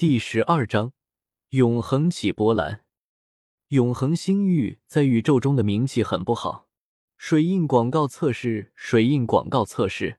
[0.00, 0.94] 第十二章，
[1.50, 2.86] 永恒起波澜。
[3.68, 6.66] 永恒星域在宇宙中的名气很不好。
[7.18, 10.18] 水印广告测试，水印广告测试，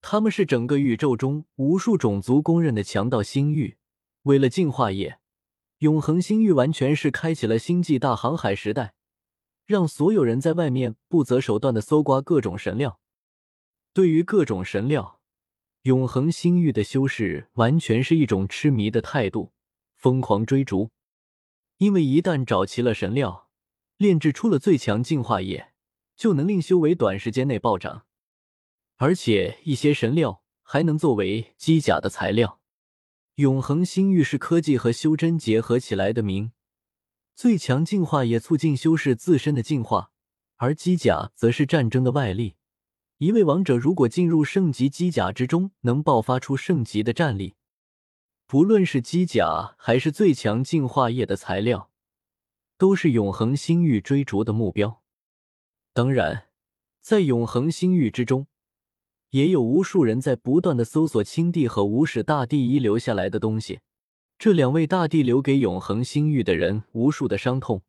[0.00, 3.76] 他们是整个宇宙中无数种族公认的强盗星域。
[4.22, 5.18] 为了净化业，
[5.80, 8.94] 永恒星域完全是开启了星际大航海时代，
[9.66, 12.98] 让所有人在外面不择手段的搜刮各种神料。
[13.92, 15.15] 对于各种神料。
[15.86, 19.52] 永恒星域的修士完全是一种痴迷的态度，
[19.94, 20.90] 疯狂追逐。
[21.76, 23.48] 因为一旦找齐了神料，
[23.96, 25.74] 炼制出了最强净化液，
[26.16, 28.04] 就能令修为短时间内暴涨。
[28.96, 32.60] 而且一些神料还能作为机甲的材料。
[33.36, 36.50] 永恒星域是科技和修真结合起来的名。
[37.36, 40.10] 最强净化液促进修士自身的进化，
[40.56, 42.56] 而机甲则是战争的外力。
[43.18, 47.54] 一位王者如果进入圣级机甲之中，能爆发出圣级的战力。
[48.46, 51.90] 不论是机甲还是最强净化液的材料，
[52.76, 55.02] 都是永恒星域追逐的目标。
[55.94, 56.48] 当然，
[57.00, 58.48] 在永恒星域之中，
[59.30, 63.80] 也有无数人在不断的搜索青帝和无始大帝遗留下来的东西。
[64.38, 67.82] 这两位大帝留给永恒星域的人无数的伤痛，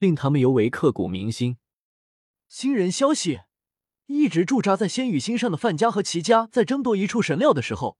[0.00, 1.58] 令他们尤为刻骨铭心。
[2.48, 3.42] 新人消息。
[4.06, 7.98] 一直驻扎在仙羽星上的范家和齐家，在争夺一处神料的时候，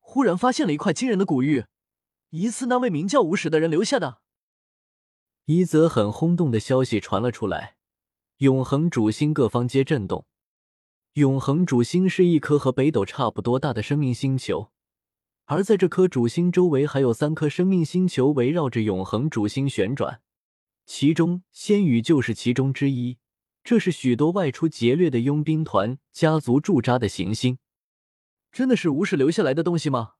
[0.00, 1.64] 忽然发现了一块惊人的古玉，
[2.30, 4.18] 疑似那位名叫无始的人留下的。
[5.44, 7.76] 一则很轰动的消息传了出来，
[8.38, 10.26] 永恒主星各方皆震动。
[11.14, 14.72] 永恒主星是一颗和北斗差不多大的生命星球，
[15.44, 20.20] 而在这颗主星周围还有三颗生命星球围绕着永恒主星旋转，
[20.84, 23.18] 其中仙羽就是其中之一。
[23.64, 27.56] 这是许多外出劫掠的佣兵团家族驻扎的行星，
[28.52, 30.16] 真的是吴氏留下来的东西吗？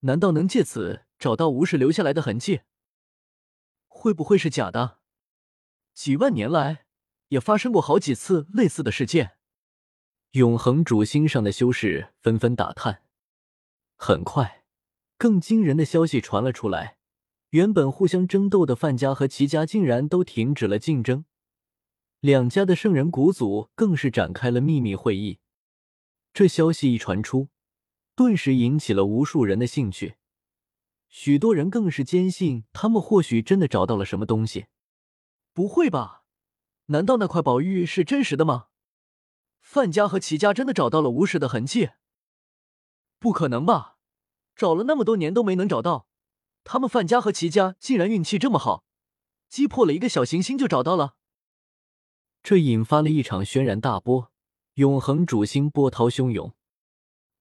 [0.00, 2.60] 难道能借此找到吴氏留下来的痕迹？
[3.88, 4.98] 会不会是假的？
[5.94, 6.84] 几万年来
[7.28, 9.38] 也发生过好几次类似的事件。
[10.32, 13.02] 永恒主星上的修士纷纷打探。
[13.96, 14.64] 很快，
[15.16, 16.98] 更惊人的消息传了出来：
[17.50, 21.24] 原本互相争斗的范家和齐家竟然都停止了竞争。
[22.22, 25.40] 两家的圣人古祖更是展开了秘密会议。
[26.32, 27.48] 这消息一传出，
[28.14, 30.14] 顿时引起了无数人的兴趣。
[31.08, 34.66] 许多人更是坚信，他们或许真的找到了什么东西。
[35.52, 36.22] 不会吧？
[36.86, 38.66] 难道那块宝玉是真实的吗？
[39.60, 41.90] 范家和齐家真的找到了无始的痕迹？
[43.18, 43.96] 不可能吧？
[44.54, 46.06] 找了那么多年都没能找到，
[46.62, 48.84] 他们范家和齐家竟然运气这么好，
[49.48, 51.16] 击破了一个小行星就找到了。
[52.42, 54.32] 这引发了一场轩然大波，
[54.74, 56.52] 永恒主星波涛汹涌。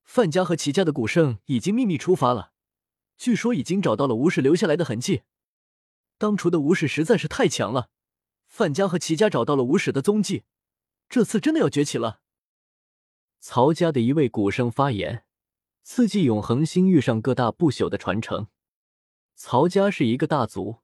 [0.03, 2.51] 范家和齐家的古圣已经秘密出发了，
[3.17, 5.23] 据说已经找到了吴氏留下来的痕迹。
[6.19, 7.89] 当初的吴氏实在是太强了，
[8.47, 10.43] 范家和齐家找到了吴氏的踪迹，
[11.09, 12.21] 这次真的要崛起了。
[13.39, 15.25] 曹家的一位古圣发言，
[15.81, 18.47] 刺激永恒星域上各大不朽的传承。
[19.33, 20.77] 曹家是一个大族，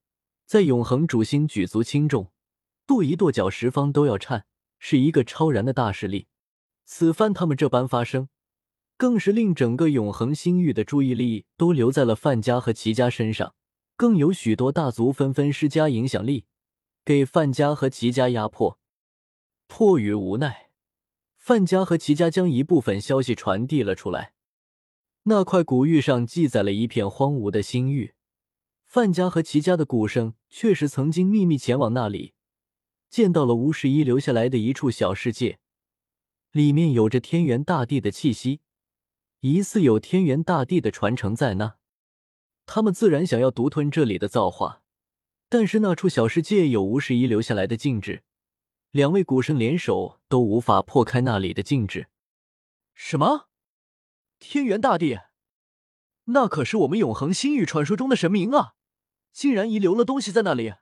[0.47, 2.31] 在永恒主星举足轻重。
[2.87, 4.45] 跺一跺脚，十方都要颤，
[4.79, 6.27] 是一个超然的大势力。
[6.85, 8.29] 此番他们这般发声，
[8.95, 13.53] 更是令整个永恒星域的注意力都留在了范家和齐家身上。
[13.97, 16.45] 更有许多大族纷纷施加影响力，
[17.03, 18.79] 给范家和齐家压迫。
[19.67, 20.69] 迫于无奈，
[21.35, 24.33] 范家和齐家将一部分消息传递了出来。
[25.23, 28.13] 那块古玉上记载了一片荒芜的星域，
[28.85, 32.35] 范家和齐家的古圣确实曾经秘密前往那里。
[33.09, 35.59] 见到了吴十一留下来的一处小世界，
[36.51, 38.61] 里面有着天元大帝的气息，
[39.41, 41.77] 疑似有天元大帝的传承在那。
[42.65, 44.81] 他们自然想要独吞这里的造化，
[45.47, 48.23] 但是那处小世界有吴十一留下来的禁制，
[48.91, 52.07] 两位古圣联手都无法破开那里的禁制。
[52.93, 53.47] 什么？
[54.39, 55.19] 天元大帝？
[56.25, 58.73] 那可是我们永恒星域传说中的神明啊！
[59.31, 60.73] 竟然遗留了东西在那里。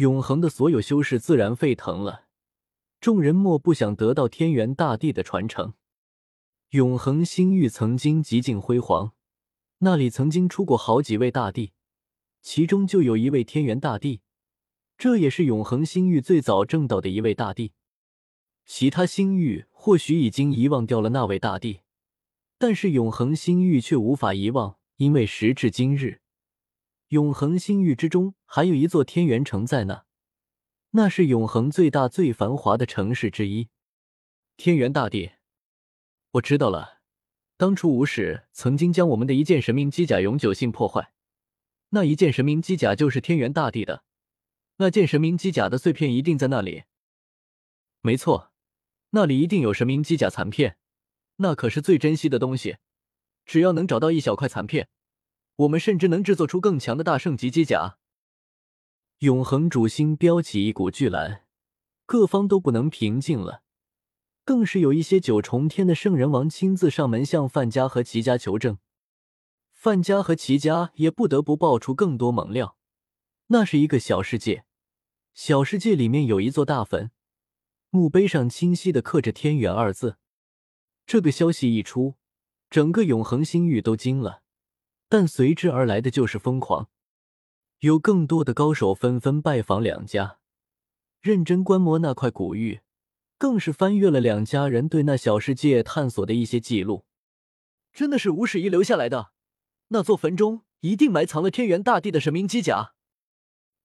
[0.00, 2.24] 永恒的所有修士自然沸腾了，
[3.02, 5.74] 众人莫不想得到天元大帝的传承。
[6.70, 9.12] 永恒星域曾经极尽辉煌，
[9.80, 11.72] 那里曾经出过好几位大帝，
[12.40, 14.22] 其中就有一位天元大帝，
[14.96, 17.72] 这也是永恒星域最早挣到的一位大帝。
[18.64, 21.80] 其他星域或许已经遗忘掉了那位大帝，
[22.56, 26.22] 但是永恒星域却无法遗忘，因为时至今日。
[27.10, 30.04] 永恒星域之中还有一座天元城在那，
[30.90, 33.68] 那是永恒最大最繁华的城市之一。
[34.56, 35.32] 天元大帝，
[36.30, 37.00] 我知道了，
[37.56, 41.12] 当初无始曾经将我们的一件神明机甲永久性破坏，
[41.88, 44.04] 那一件神明机甲就是天元大帝的。
[44.76, 46.84] 那件神明机甲的碎片一定在那里。
[48.02, 48.52] 没错，
[49.10, 50.76] 那里一定有神明机甲残片，
[51.38, 52.76] 那可是最珍惜的东西。
[53.44, 54.88] 只要能找到一小块残片，
[55.60, 57.98] 我们甚至能制作出更强的大圣级机甲。
[59.18, 61.44] 永恒主星飙起一股巨澜，
[62.06, 63.62] 各方都不能平静了。
[64.44, 68.78] 更是有一些九重天的圣人王亲自上门向范家和齐家求证，
[69.70, 72.78] 范家和齐家也不得不爆出更多猛料。
[73.48, 74.64] 那是一个小世界，
[75.34, 77.10] 小世界里面有一座大坟，
[77.90, 80.16] 墓碑上清晰的刻着“天元”二字。
[81.04, 82.14] 这个消息一出，
[82.70, 84.42] 整个永恒星域都惊了，
[85.10, 86.88] 但随之而来的就是疯狂。
[87.80, 90.38] 有更多的高手纷纷拜访两家，
[91.20, 92.80] 认真观摩那块古玉。
[93.36, 97.06] 更是翻阅了两家人对那小世界探索的一些记录，
[97.90, 99.32] 真的是无始遗留下来的。
[99.88, 102.92] 那座坟中一定埋藏了天元大帝的神明机甲，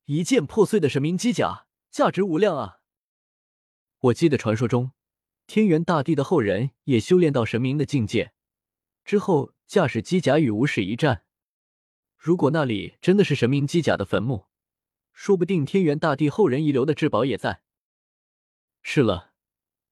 [0.05, 2.79] 一件破碎的神明机甲，价值无量啊！
[3.99, 4.91] 我记得传说中，
[5.47, 8.33] 天元大帝的后人也修炼到神明的境界，
[9.05, 11.23] 之后驾驶机甲与无始一战。
[12.17, 14.45] 如果那里真的是神明机甲的坟墓，
[15.13, 17.61] 说不定天元大帝后人遗留的至宝也在。
[18.81, 19.33] 是了。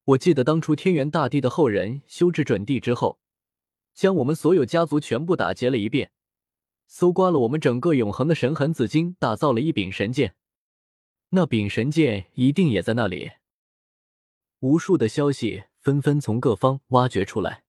[0.05, 3.21] 我记得当初天元大帝的后人修至准帝之后，
[3.93, 6.11] 将我们所有家族全部打劫了一遍，
[6.87, 10.35] 搜刮了我们整个永恒的神痕紫金，打造了一柄神剑。
[11.29, 13.31] 那柄神剑一定也在那里。
[14.59, 17.63] 无数的消息纷纷从各方挖掘出来，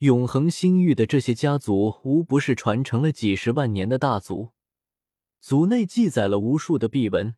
[0.00, 4.50] 永恒星域的这些家族无不是传承了几十万年的大族，
[5.40, 7.34] 族内记载了无数的秘文，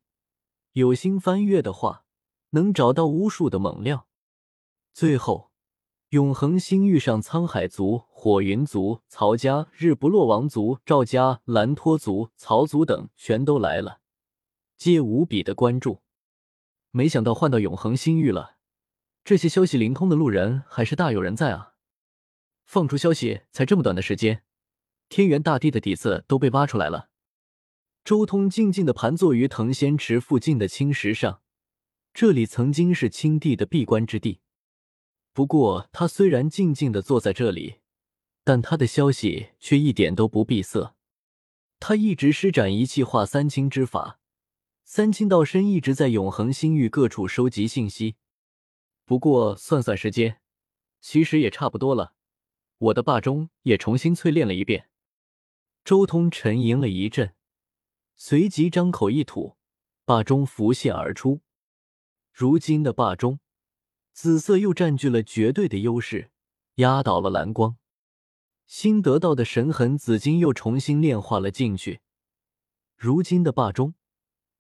[0.73, 2.05] 有心翻阅的话，
[2.51, 4.09] 能找到无数的猛料。
[4.93, 5.53] 最后，
[6.09, 14.01] 永恒星域上，沧海族、火云族、曹家、日不落王族、赵家、蓝托族、曹族等全都来了，
[14.77, 16.01] 皆无比的关注。
[16.91, 18.57] 没想到换到永恒星域了，
[19.23, 21.75] 这些消息灵通的路人还是大有人在啊！
[22.69, 24.43] 放出消息才这么短的时间，
[25.09, 27.09] 天元大帝的底子都被挖出来了。
[28.05, 31.41] 周通静静的盘坐于藤仙池附近的青石上，
[32.13, 34.41] 这里曾经是青帝的闭关之地。
[35.33, 37.77] 不过，他虽然静静的坐在这里，
[38.45, 40.95] 但他的消息却一点都不闭塞。
[41.81, 44.21] 他一直施展一气化三清之法，
[44.85, 48.17] 三清道身一直在永恒星域各处收集信息。
[49.07, 50.43] 不过，算算时间，
[51.01, 52.13] 其实也差不多了。
[52.79, 54.89] 我的霸中也重新淬炼了一遍。
[55.85, 57.35] 周通沉吟了一阵，
[58.17, 59.57] 随即张口一吐，
[60.05, 61.41] 霸中浮现而出。
[62.33, 63.41] 如今的霸中。
[64.13, 66.33] 紫色又占据了绝对的优势，
[66.75, 67.77] 压倒了蓝光。
[68.67, 72.01] 新得到的神痕紫金又重新炼化了进去。
[72.97, 73.95] 如今的霸中，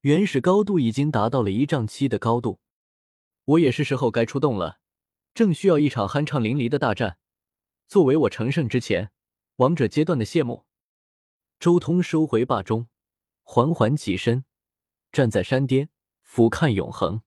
[0.03, 2.61] 原始高度已经达到了一丈七的高度。
[3.47, 4.79] 我也是时候该出动了，
[5.35, 7.19] 正需要一场酣畅淋漓的大战，
[7.88, 9.11] 作为我成圣之前
[9.56, 10.67] 王者阶段的谢幕。
[11.58, 12.87] 周通收回霸中，
[13.43, 14.44] 缓缓起身，
[15.11, 15.88] 站在山巅，
[16.20, 17.23] 俯瞰永恒。